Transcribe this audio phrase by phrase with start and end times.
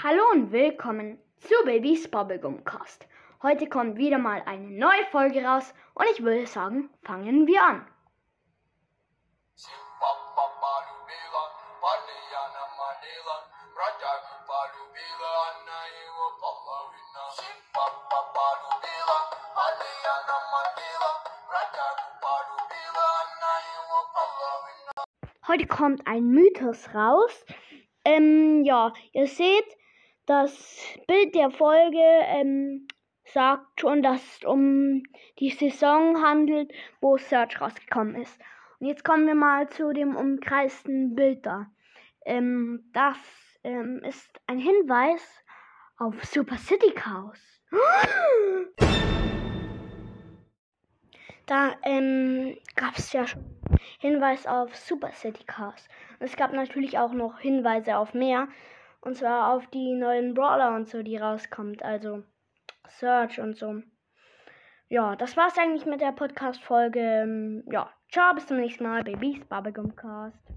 [0.00, 3.08] Hallo und willkommen zu Babys Bubblegum Cast.
[3.42, 7.84] Heute kommt wieder mal eine neue Folge raus und ich würde sagen, fangen wir an.
[25.48, 27.44] Heute kommt ein Mythos raus.
[28.04, 29.76] Ähm, ja, ihr seht,
[30.28, 32.86] das Bild der Folge ähm,
[33.24, 35.02] sagt schon, dass es um
[35.38, 36.70] die Saison handelt,
[37.00, 38.38] wo Search rausgekommen ist.
[38.78, 41.66] Und jetzt kommen wir mal zu dem umkreisten Bild da.
[42.26, 43.16] Ähm, das
[43.64, 45.44] ähm, ist ein Hinweis
[45.96, 47.40] auf Super City Chaos.
[51.46, 53.44] Da ähm, gab es ja schon
[53.98, 55.88] Hinweis auf Super City Chaos.
[56.20, 58.48] Es gab natürlich auch noch Hinweise auf mehr.
[59.08, 61.82] Und zwar auf die neuen Brawler und so, die rauskommt.
[61.82, 62.24] Also
[62.88, 63.80] Search und so.
[64.90, 67.64] Ja, das war's eigentlich mit der Podcast-Folge.
[67.72, 69.04] Ja, ciao, bis zum nächsten Mal.
[69.04, 70.38] Babys Bubblegum Cast.